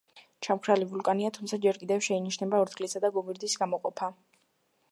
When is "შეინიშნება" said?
2.07-2.63